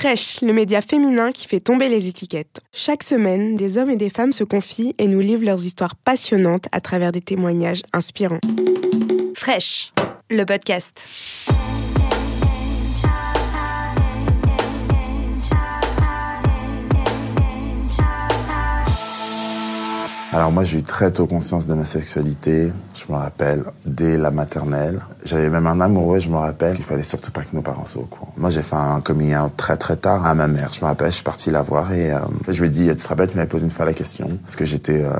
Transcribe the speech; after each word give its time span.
Fresh, 0.00 0.40
le 0.40 0.54
média 0.54 0.80
féminin 0.80 1.30
qui 1.30 1.46
fait 1.46 1.60
tomber 1.60 1.90
les 1.90 2.08
étiquettes. 2.08 2.60
Chaque 2.72 3.02
semaine, 3.02 3.54
des 3.54 3.76
hommes 3.76 3.90
et 3.90 3.96
des 3.96 4.08
femmes 4.08 4.32
se 4.32 4.44
confient 4.44 4.94
et 4.96 5.06
nous 5.06 5.20
livrent 5.20 5.44
leurs 5.44 5.66
histoires 5.66 5.94
passionnantes 5.94 6.64
à 6.72 6.80
travers 6.80 7.12
des 7.12 7.20
témoignages 7.20 7.82
inspirants. 7.92 8.40
Fresh, 9.34 9.92
le 10.30 10.44
podcast. 10.46 11.06
Alors 20.32 20.52
moi 20.52 20.62
j'ai 20.62 20.78
eu 20.78 20.82
très 20.84 21.10
tôt 21.10 21.26
conscience 21.26 21.66
de 21.66 21.74
ma 21.74 21.84
sexualité, 21.84 22.72
je 22.94 23.12
me 23.12 23.18
rappelle, 23.18 23.64
dès 23.84 24.16
la 24.16 24.30
maternelle. 24.30 25.00
J'avais 25.24 25.50
même 25.50 25.66
un 25.66 25.80
amoureux, 25.80 26.20
je 26.20 26.28
me 26.28 26.36
rappelle, 26.36 26.76
qu'il 26.76 26.84
fallait 26.84 27.02
surtout 27.02 27.32
pas 27.32 27.42
que 27.42 27.54
nos 27.54 27.62
parents 27.62 27.84
soient 27.84 28.02
au 28.02 28.06
courant. 28.06 28.32
Moi 28.36 28.50
j'ai 28.50 28.62
fait 28.62 28.76
un 28.76 29.00
coming 29.00 29.34
très 29.56 29.76
très 29.76 29.96
tard 29.96 30.24
à 30.24 30.36
ma 30.36 30.46
mère. 30.46 30.72
Je 30.72 30.82
me 30.82 30.86
rappelle, 30.86 31.08
je 31.08 31.16
suis 31.16 31.24
parti 31.24 31.50
la 31.50 31.62
voir 31.62 31.92
et 31.92 32.12
euh, 32.12 32.20
je 32.46 32.60
lui 32.60 32.68
ai 32.68 32.70
dit, 32.70 32.88
tu 32.90 32.94
te 32.94 33.08
rappelles, 33.08 33.26
tu 33.26 33.36
m'avais 33.36 33.48
posé 33.48 33.64
une 33.64 33.72
fois 33.72 33.84
la 33.84 33.92
question, 33.92 34.28
est-ce 34.46 34.56
que 34.56 34.64
j'étais 34.64 35.02
euh, 35.02 35.10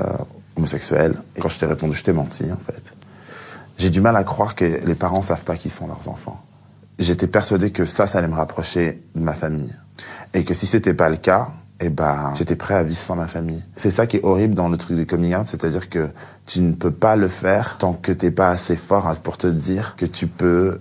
homosexuel 0.55 1.13
Et 1.35 1.41
quand 1.41 1.49
je 1.49 1.59
t'ai 1.59 1.65
répondu, 1.65 1.93
je 1.93 2.03
t'ai 2.03 2.13
menti 2.13 2.49
en 2.49 2.57
fait. 2.57 2.93
J'ai 3.77 3.89
du 3.89 3.99
mal 3.99 4.15
à 4.15 4.23
croire 4.23 4.55
que 4.55 4.63
les 4.63 4.95
parents 4.95 5.21
savent 5.21 5.43
pas 5.43 5.57
qui 5.57 5.69
sont 5.69 5.87
leurs 5.87 6.07
enfants. 6.07 6.41
J'étais 6.99 7.27
persuadé 7.27 7.71
que 7.71 7.83
ça, 7.83 8.07
ça 8.07 8.19
allait 8.19 8.29
me 8.29 8.35
rapprocher 8.35 9.03
de 9.13 9.21
ma 9.21 9.33
famille. 9.33 9.75
Et 10.33 10.45
que 10.45 10.53
si 10.53 10.67
c'était 10.67 10.93
pas 10.93 11.09
le 11.09 11.17
cas, 11.17 11.49
eh 11.81 11.89
ben, 11.89 12.33
j'étais 12.35 12.55
prêt 12.55 12.75
à 12.75 12.83
vivre 12.83 12.99
sans 12.99 13.15
ma 13.15 13.27
famille. 13.27 13.63
C'est 13.75 13.91
ça 13.91 14.05
qui 14.05 14.17
est 14.17 14.23
horrible 14.23 14.53
dans 14.53 14.69
le 14.69 14.77
truc 14.77 14.95
du 14.95 15.05
coming 15.05 15.35
out, 15.35 15.47
c'est-à-dire 15.47 15.89
que 15.89 16.09
tu 16.45 16.61
ne 16.61 16.73
peux 16.73 16.91
pas 16.91 17.15
le 17.15 17.27
faire 17.27 17.77
tant 17.79 17.93
que 17.93 18.11
t'es 18.11 18.31
pas 18.31 18.49
assez 18.49 18.75
fort 18.75 19.11
pour 19.23 19.37
te 19.37 19.47
dire 19.47 19.95
que 19.97 20.05
tu 20.05 20.27
peux 20.27 20.79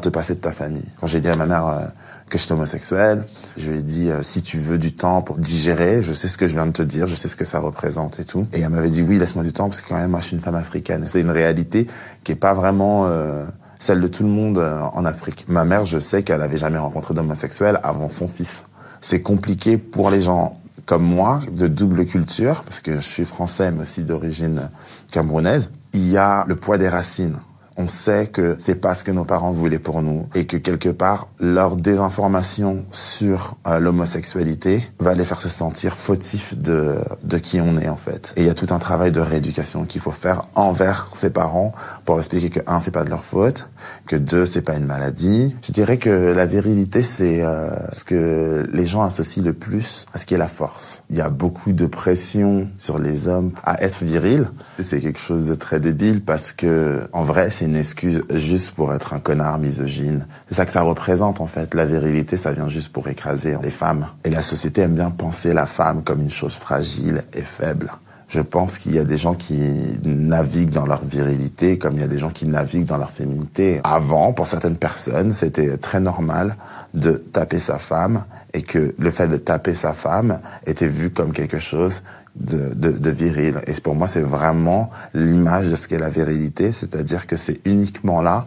te 0.00 0.08
passer 0.08 0.34
de 0.34 0.40
ta 0.40 0.52
famille. 0.52 0.88
Quand 1.00 1.06
j'ai 1.06 1.20
dit 1.20 1.28
à 1.28 1.36
ma 1.36 1.46
mère 1.46 1.66
euh, 1.66 1.86
que 2.28 2.38
j'étais 2.38 2.52
homosexuel, 2.52 3.24
je 3.56 3.70
lui 3.70 3.78
ai 3.78 3.82
dit 3.82 4.10
euh, 4.10 4.22
si 4.22 4.42
tu 4.42 4.58
veux 4.58 4.78
du 4.78 4.92
temps 4.92 5.22
pour 5.22 5.38
digérer, 5.38 6.02
je 6.02 6.12
sais 6.12 6.28
ce 6.28 6.38
que 6.38 6.48
je 6.48 6.54
viens 6.54 6.66
de 6.66 6.72
te 6.72 6.82
dire, 6.82 7.06
je 7.06 7.14
sais 7.14 7.28
ce 7.28 7.36
que 7.36 7.44
ça 7.44 7.60
représente 7.60 8.18
et 8.18 8.24
tout. 8.24 8.46
Et 8.52 8.60
elle 8.60 8.70
m'avait 8.70 8.90
dit 8.90 9.02
oui, 9.02 9.18
laisse-moi 9.18 9.44
du 9.44 9.52
temps 9.52 9.68
parce 9.68 9.80
que 9.80 9.88
quand 9.88 9.96
même 9.96 10.10
moi 10.10 10.20
je 10.20 10.26
suis 10.26 10.36
une 10.36 10.42
femme 10.42 10.56
africaine. 10.56 11.04
C'est 11.06 11.20
une 11.20 11.30
réalité 11.30 11.86
qui 12.24 12.32
est 12.32 12.36
pas 12.36 12.54
vraiment 12.54 13.06
euh, 13.06 13.44
celle 13.78 14.00
de 14.00 14.08
tout 14.08 14.22
le 14.22 14.30
monde 14.30 14.58
en 14.58 15.04
Afrique. 15.04 15.44
Ma 15.48 15.64
mère, 15.64 15.84
je 15.84 15.98
sais 15.98 16.22
qu'elle 16.22 16.42
avait 16.42 16.56
jamais 16.56 16.78
rencontré 16.78 17.14
d'homosexuel 17.14 17.78
avant 17.82 18.08
son 18.08 18.26
fils 18.26 18.64
c'est 19.00 19.22
compliqué 19.22 19.78
pour 19.78 20.10
les 20.10 20.22
gens 20.22 20.58
comme 20.84 21.04
moi, 21.04 21.40
de 21.50 21.66
double 21.66 22.06
culture, 22.06 22.62
parce 22.62 22.80
que 22.80 22.94
je 22.94 23.06
suis 23.06 23.24
français, 23.24 23.72
mais 23.72 23.82
aussi 23.82 24.04
d'origine 24.04 24.70
camerounaise. 25.10 25.72
Il 25.92 26.08
y 26.08 26.16
a 26.16 26.44
le 26.46 26.54
poids 26.54 26.78
des 26.78 26.88
racines 26.88 27.40
on 27.76 27.88
sait 27.88 28.26
que 28.26 28.56
c'est 28.58 28.76
pas 28.76 28.94
ce 28.94 29.04
que 29.04 29.10
nos 29.10 29.24
parents 29.24 29.52
voulaient 29.52 29.78
pour 29.78 30.02
nous 30.02 30.28
et 30.34 30.46
que 30.46 30.56
quelque 30.56 30.88
part 30.88 31.28
leur 31.38 31.76
désinformation 31.76 32.84
sur 32.90 33.56
euh, 33.66 33.78
l'homosexualité 33.78 34.86
va 34.98 35.14
les 35.14 35.24
faire 35.24 35.40
se 35.40 35.48
sentir 35.48 35.94
fautifs 35.96 36.56
de 36.56 36.94
de 37.22 37.38
qui 37.38 37.60
on 37.60 37.78
est 37.78 37.88
en 37.88 37.96
fait. 37.96 38.32
Et 38.36 38.42
il 38.42 38.46
y 38.46 38.50
a 38.50 38.54
tout 38.54 38.72
un 38.74 38.78
travail 38.78 39.12
de 39.12 39.20
rééducation 39.20 39.84
qu'il 39.84 40.00
faut 40.00 40.10
faire 40.10 40.46
envers 40.54 41.08
ses 41.12 41.30
parents 41.30 41.72
pour 42.04 42.18
expliquer 42.18 42.50
que 42.50 42.60
un 42.66 42.80
c'est 42.80 42.90
pas 42.90 43.04
de 43.04 43.10
leur 43.10 43.24
faute, 43.24 43.68
que 44.06 44.16
deux 44.16 44.46
c'est 44.46 44.62
pas 44.62 44.76
une 44.76 44.86
maladie. 44.86 45.54
Je 45.62 45.72
dirais 45.72 45.98
que 45.98 46.10
la 46.10 46.46
virilité 46.46 47.02
c'est 47.02 47.42
euh, 47.42 47.70
ce 47.92 48.04
que 48.04 48.66
les 48.72 48.86
gens 48.86 49.02
associent 49.02 49.44
le 49.44 49.52
plus 49.52 50.06
à 50.14 50.18
ce 50.18 50.26
qui 50.26 50.34
est 50.34 50.38
la 50.38 50.48
force. 50.48 51.02
Il 51.10 51.16
y 51.16 51.20
a 51.20 51.30
beaucoup 51.30 51.72
de 51.72 51.86
pression 51.86 52.68
sur 52.78 52.98
les 52.98 53.28
hommes 53.28 53.52
à 53.64 53.82
être 53.82 54.02
viril. 54.04 54.48
C'est 54.80 55.00
quelque 55.00 55.20
chose 55.20 55.46
de 55.46 55.54
très 55.54 55.80
débile 55.80 56.22
parce 56.22 56.52
que 56.52 57.06
en 57.12 57.22
vrai 57.22 57.50
c'est 57.50 57.65
une 57.66 57.76
excuse 57.76 58.22
juste 58.32 58.74
pour 58.74 58.94
être 58.94 59.12
un 59.12 59.20
connard 59.20 59.58
misogyne. 59.58 60.26
C'est 60.48 60.54
ça 60.54 60.66
que 60.66 60.72
ça 60.72 60.82
représente 60.82 61.40
en 61.40 61.46
fait. 61.46 61.74
La 61.74 61.84
virilité, 61.84 62.36
ça 62.36 62.52
vient 62.52 62.68
juste 62.68 62.92
pour 62.92 63.08
écraser 63.08 63.56
les 63.62 63.70
femmes. 63.70 64.06
Et 64.24 64.30
la 64.30 64.42
société 64.42 64.82
aime 64.82 64.94
bien 64.94 65.10
penser 65.10 65.52
la 65.52 65.66
femme 65.66 66.02
comme 66.02 66.20
une 66.20 66.30
chose 66.30 66.54
fragile 66.54 67.22
et 67.34 67.42
faible. 67.42 67.90
Je 68.28 68.40
pense 68.40 68.78
qu'il 68.78 68.94
y 68.94 68.98
a 68.98 69.04
des 69.04 69.16
gens 69.16 69.34
qui 69.34 69.62
naviguent 70.04 70.70
dans 70.70 70.86
leur 70.86 71.04
virilité 71.04 71.78
comme 71.78 71.94
il 71.94 72.00
y 72.00 72.04
a 72.04 72.08
des 72.08 72.18
gens 72.18 72.30
qui 72.30 72.46
naviguent 72.46 72.86
dans 72.86 72.96
leur 72.96 73.10
féminité. 73.10 73.80
Avant, 73.84 74.32
pour 74.32 74.48
certaines 74.48 74.76
personnes, 74.76 75.32
c'était 75.32 75.76
très 75.76 76.00
normal 76.00 76.56
de 76.94 77.12
taper 77.12 77.60
sa 77.60 77.78
femme 77.78 78.24
et 78.52 78.62
que 78.62 78.94
le 78.98 79.10
fait 79.12 79.28
de 79.28 79.36
taper 79.36 79.76
sa 79.76 79.92
femme 79.92 80.40
était 80.66 80.88
vu 80.88 81.10
comme 81.10 81.32
quelque 81.32 81.60
chose 81.60 82.02
de, 82.34 83.10
viril. 83.10 83.60
Et 83.66 83.72
pour 83.80 83.94
moi, 83.94 84.08
c'est 84.08 84.22
vraiment 84.22 84.90
l'image 85.14 85.68
de 85.68 85.76
ce 85.76 85.88
qu'est 85.88 85.98
la 85.98 86.10
virilité, 86.10 86.72
c'est-à-dire 86.72 87.26
que 87.26 87.36
c'est 87.36 87.66
uniquement 87.66 88.22
là 88.22 88.46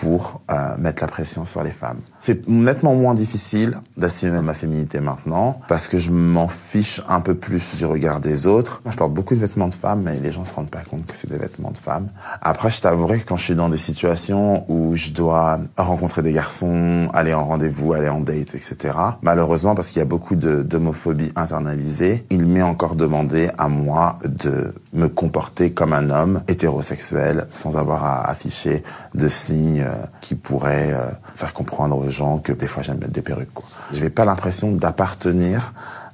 pour 0.00 0.42
euh, 0.50 0.76
mettre 0.76 1.02
la 1.02 1.08
pression 1.08 1.46
sur 1.46 1.62
les 1.62 1.70
femmes. 1.70 2.00
C'est 2.20 2.46
nettement 2.48 2.94
moins 2.94 3.14
difficile 3.14 3.74
d'assumer 3.96 4.42
ma 4.42 4.52
féminité 4.52 5.00
maintenant 5.00 5.58
parce 5.68 5.88
que 5.88 5.96
je 5.96 6.10
m'en 6.10 6.48
fiche 6.48 7.00
un 7.08 7.20
peu 7.20 7.34
plus 7.34 7.76
du 7.76 7.86
regard 7.86 8.20
des 8.20 8.46
autres. 8.46 8.82
Moi, 8.84 8.92
je 8.92 8.98
porte 8.98 9.14
beaucoup 9.14 9.34
de 9.34 9.40
vêtements 9.40 9.68
de 9.68 9.74
femmes, 9.74 10.02
mais 10.02 10.20
les 10.20 10.32
gens 10.32 10.44
se 10.44 10.52
rendent 10.52 10.70
pas 10.70 10.82
compte 10.82 11.06
que 11.06 11.16
c'est 11.16 11.30
des 11.30 11.38
vêtements 11.38 11.70
de 11.70 11.78
femmes. 11.78 12.10
Après, 12.42 12.70
je 12.70 12.82
t'avouerai 12.82 13.20
que 13.20 13.24
quand 13.24 13.38
je 13.38 13.44
suis 13.44 13.54
dans 13.54 13.70
des 13.70 13.78
situations 13.78 14.70
où 14.70 14.94
je 14.96 15.10
dois 15.10 15.60
rencontrer 15.78 16.20
des 16.20 16.32
garçons, 16.32 17.08
aller 17.14 17.32
en 17.32 17.46
rendez-vous, 17.46 17.94
aller 17.94 18.10
en 18.10 18.20
date, 18.20 18.54
etc. 18.54 18.76
Malheureusement, 19.22 19.74
parce 19.74 19.88
qu'il 19.88 20.00
y 20.00 20.02
a 20.02 20.06
beaucoup 20.06 20.36
d'homophobie 20.36 21.32
internalisée, 21.36 22.26
il 22.28 22.44
m'est 22.44 22.60
encore 22.60 22.96
demandé 22.96 23.50
à 23.56 23.68
moi 23.68 24.18
de 24.26 24.74
me 24.92 25.08
comporter 25.08 25.72
comme 25.72 25.94
un 25.94 26.10
homme 26.10 26.42
hétérosexuel 26.48 27.46
sans 27.48 27.78
avoir 27.78 28.04
à 28.04 28.28
afficher 28.28 28.82
de 29.14 29.28
signes 29.28 29.85
euh, 29.86 29.94
qui 30.20 30.34
pourrait 30.34 30.92
euh, 30.92 31.06
faire 31.34 31.52
comprendre 31.52 31.96
aux 31.96 32.10
gens 32.10 32.38
que 32.38 32.52
des 32.52 32.66
fois 32.66 32.82
j'aime 32.82 32.98
mettre 32.98 33.12
des 33.12 33.22
perruques. 33.22 33.48
Je 33.90 33.96
n'avais 33.96 34.10
pas 34.10 34.24
l'impression 34.24 34.72
d'appartenir 34.72 35.72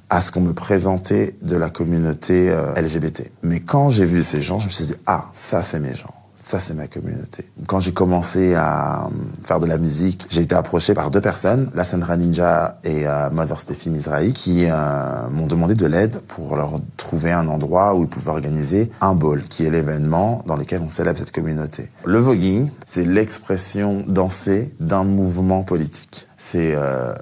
à 0.09 0.21
ce 0.21 0.31
qu'on 0.31 0.41
me 0.41 0.53
présentait 0.53 1.35
de 1.41 1.57
la 1.57 1.69
communauté 1.69 2.49
euh, 2.49 2.73
LGBT. 2.75 3.31
Mais 3.41 3.59
quand 3.59 3.89
j'ai 3.89 4.05
vu 4.05 4.23
ces 4.23 4.41
gens, 4.41 4.59
je 4.59 4.65
me 4.65 4.69
suis 4.69 4.85
dit, 4.85 4.95
ah, 5.05 5.25
ça 5.33 5.63
c'est 5.63 5.79
mes 5.79 5.95
gens. 5.95 6.13
Ça, 6.43 6.59
c'est 6.59 6.73
ma 6.73 6.87
communauté. 6.87 7.45
Quand 7.67 7.79
j'ai 7.79 7.93
commencé 7.93 8.53
à 8.53 9.09
faire 9.45 9.61
de 9.61 9.65
la 9.65 9.77
musique, 9.77 10.25
j'ai 10.29 10.41
été 10.41 10.53
approché 10.53 10.93
par 10.93 11.09
deux 11.09 11.21
personnes, 11.21 11.71
la 11.73 11.85
Sandra 11.85 12.17
Ninja 12.17 12.79
et 12.83 13.07
euh, 13.07 13.29
Mother 13.29 13.59
Steffi 13.59 13.89
Mizrahi, 13.89 14.33
qui 14.33 14.65
euh, 14.69 15.29
m'ont 15.29 15.47
demandé 15.47 15.73
de 15.73 15.85
l'aide 15.85 16.19
pour 16.27 16.57
leur 16.57 16.81
trouver 16.97 17.31
un 17.31 17.47
endroit 17.47 17.95
où 17.95 18.03
ils 18.03 18.09
pouvaient 18.09 18.31
organiser 18.31 18.91
un 18.99 19.15
ball, 19.15 19.41
qui 19.43 19.65
est 19.65 19.69
l'événement 19.69 20.43
dans 20.45 20.57
lequel 20.57 20.81
on 20.81 20.89
célèbre 20.89 21.17
cette 21.17 21.31
communauté. 21.31 21.89
Le 22.03 22.19
voguing, 22.19 22.69
c'est 22.85 23.05
l'expression 23.05 24.03
dansée 24.05 24.75
d'un 24.81 25.05
mouvement 25.05 25.63
politique. 25.63 26.27
C'est 26.35 26.73
euh, 26.75 27.13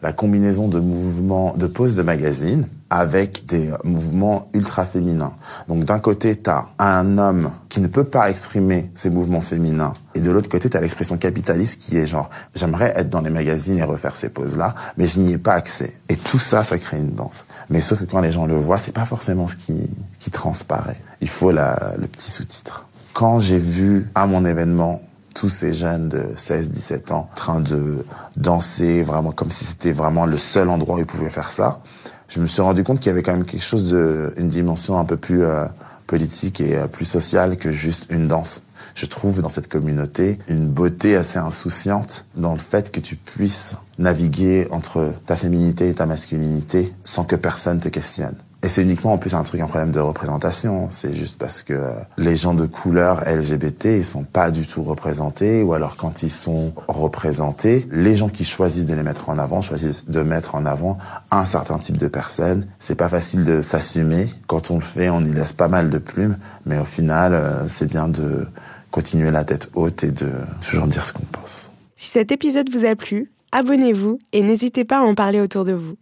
la 0.00 0.14
combinaison 0.14 0.68
de 0.68 0.80
mouvements, 0.80 1.54
de 1.56 1.66
poses 1.66 1.94
de 1.94 2.02
magazines 2.02 2.66
avec 2.90 3.46
des 3.46 3.72
mouvements 3.84 4.48
ultra 4.52 4.84
féminins. 4.84 5.32
Donc 5.68 5.84
d'un 5.84 5.98
côté, 5.98 6.40
tu 6.40 6.50
as 6.50 6.66
un 6.78 7.18
homme 7.18 7.50
qui 7.68 7.80
ne 7.80 7.88
peut 7.88 8.04
pas 8.04 8.30
exprimer 8.30 8.90
ses 8.94 9.10
mouvements 9.10 9.40
féminins, 9.40 9.94
et 10.16 10.20
de 10.20 10.30
l'autre 10.30 10.48
côté, 10.48 10.70
tu 10.70 10.76
as 10.78 10.80
l'expression 10.80 11.18
capitaliste 11.18 11.78
qui 11.78 11.98
est 11.98 12.06
genre, 12.06 12.30
j'aimerais 12.54 12.92
être 12.96 13.10
dans 13.10 13.20
les 13.20 13.28
magazines 13.28 13.78
et 13.78 13.82
refaire 13.82 14.16
ces 14.16 14.30
poses-là, 14.30 14.74
mais 14.96 15.06
je 15.06 15.20
n'y 15.20 15.32
ai 15.32 15.38
pas 15.38 15.52
accès. 15.52 15.98
Et 16.08 16.16
tout 16.16 16.38
ça, 16.38 16.64
ça 16.64 16.78
crée 16.78 16.96
une 16.96 17.14
danse. 17.14 17.44
Mais 17.68 17.82
sauf 17.82 17.98
que 17.98 18.04
quand 18.04 18.20
les 18.20 18.32
gens 18.32 18.46
le 18.46 18.54
voient, 18.56 18.78
c'est 18.78 18.94
pas 18.94 19.04
forcément 19.04 19.46
ce 19.46 19.56
qui, 19.56 19.90
qui 20.18 20.30
transparaît. 20.30 20.96
Il 21.20 21.28
faut 21.28 21.50
la, 21.52 21.92
le 21.98 22.06
petit 22.06 22.30
sous-titre. 22.30 22.86
Quand 23.12 23.40
j'ai 23.40 23.58
vu 23.58 24.08
à 24.14 24.26
mon 24.26 24.46
événement 24.46 25.02
tous 25.34 25.50
ces 25.50 25.74
jeunes 25.74 26.08
de 26.08 26.24
16, 26.34 26.70
17 26.70 27.12
ans 27.12 27.28
en 27.30 27.36
train 27.36 27.60
de 27.60 28.06
danser 28.38 29.02
vraiment 29.02 29.32
comme 29.32 29.50
si 29.50 29.66
c'était 29.66 29.92
vraiment 29.92 30.24
le 30.24 30.38
seul 30.38 30.70
endroit 30.70 30.96
où 30.96 30.98
ils 31.00 31.06
pouvaient 31.06 31.28
faire 31.28 31.50
ça, 31.50 31.80
je 32.28 32.40
me 32.40 32.46
suis 32.46 32.62
rendu 32.62 32.82
compte 32.82 32.98
qu'il 32.98 33.06
y 33.06 33.10
avait 33.10 33.22
quand 33.22 33.32
même 33.32 33.44
quelque 33.44 33.64
chose 33.64 33.90
de, 33.90 34.34
une 34.36 34.48
dimension 34.48 34.98
un 34.98 35.04
peu 35.04 35.16
plus 35.16 35.42
euh, 35.42 35.64
politique 36.06 36.60
et 36.60 36.76
euh, 36.76 36.86
plus 36.86 37.04
sociale 37.04 37.56
que 37.56 37.72
juste 37.72 38.06
une 38.10 38.28
danse. 38.28 38.62
Je 38.94 39.06
trouve 39.06 39.42
dans 39.42 39.48
cette 39.48 39.68
communauté 39.68 40.38
une 40.48 40.70
beauté 40.70 41.16
assez 41.16 41.38
insouciante 41.38 42.26
dans 42.34 42.52
le 42.52 42.58
fait 42.58 42.90
que 42.90 43.00
tu 43.00 43.16
puisses 43.16 43.76
naviguer 43.98 44.68
entre 44.70 45.12
ta 45.26 45.36
féminité 45.36 45.88
et 45.88 45.94
ta 45.94 46.06
masculinité 46.06 46.94
sans 47.04 47.24
que 47.24 47.36
personne 47.36 47.80
te 47.80 47.88
questionne. 47.88 48.36
Et 48.66 48.68
c'est 48.68 48.82
uniquement 48.82 49.12
en 49.12 49.18
plus 49.18 49.32
un 49.34 49.44
truc, 49.44 49.60
un 49.60 49.68
problème 49.68 49.92
de 49.92 50.00
représentation. 50.00 50.88
C'est 50.90 51.14
juste 51.14 51.38
parce 51.38 51.62
que 51.62 51.92
les 52.18 52.34
gens 52.34 52.52
de 52.52 52.66
couleur 52.66 53.22
LGBT, 53.24 53.84
ils 53.98 54.04
sont 54.04 54.24
pas 54.24 54.50
du 54.50 54.66
tout 54.66 54.82
représentés, 54.82 55.62
ou 55.62 55.72
alors 55.72 55.96
quand 55.96 56.24
ils 56.24 56.32
sont 56.32 56.72
représentés, 56.88 57.86
les 57.92 58.16
gens 58.16 58.28
qui 58.28 58.44
choisissent 58.44 58.86
de 58.86 58.94
les 58.94 59.04
mettre 59.04 59.28
en 59.28 59.38
avant 59.38 59.62
choisissent 59.62 60.06
de 60.08 60.20
mettre 60.20 60.56
en 60.56 60.66
avant 60.66 60.98
un 61.30 61.44
certain 61.44 61.78
type 61.78 61.96
de 61.96 62.08
personnes. 62.08 62.66
C'est 62.80 62.96
pas 62.96 63.08
facile 63.08 63.44
de 63.44 63.62
s'assumer. 63.62 64.34
Quand 64.48 64.72
on 64.72 64.78
le 64.78 64.84
fait, 64.84 65.10
on 65.10 65.20
y 65.20 65.32
laisse 65.32 65.52
pas 65.52 65.68
mal 65.68 65.88
de 65.88 65.98
plumes, 65.98 66.36
mais 66.64 66.80
au 66.80 66.84
final, 66.84 67.34
euh, 67.34 67.68
c'est 67.68 67.86
bien 67.86 68.08
de 68.08 68.48
continuer 68.90 69.30
la 69.30 69.44
tête 69.44 69.70
haute 69.74 70.02
et 70.02 70.10
de 70.10 70.28
toujours 70.60 70.88
dire 70.88 71.04
ce 71.04 71.12
qu'on 71.12 71.26
pense. 71.30 71.70
Si 71.94 72.10
cet 72.10 72.32
épisode 72.32 72.68
vous 72.70 72.84
a 72.84 72.96
plu, 72.96 73.30
abonnez-vous 73.56 74.18
et 74.32 74.42
n'hésitez 74.42 74.84
pas 74.84 74.98
à 74.98 75.02
en 75.02 75.14
parler 75.14 75.40
autour 75.40 75.64
de 75.64 75.72
vous. 75.72 75.96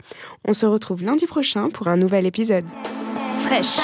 On 0.44 0.52
se 0.52 0.66
retrouve 0.66 1.04
lundi 1.04 1.26
prochain 1.26 1.70
pour 1.70 1.86
un 1.86 1.96
nouvel 1.96 2.26
épisode. 2.26 2.64
Fraîche 3.38 3.78